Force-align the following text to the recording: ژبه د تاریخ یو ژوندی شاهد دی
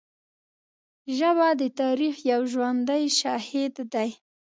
ژبه 1.17 1.47
د 1.61 1.63
تاریخ 1.81 2.15
یو 2.31 2.41
ژوندی 2.53 3.03
شاهد 3.19 3.75
دی 3.93 4.09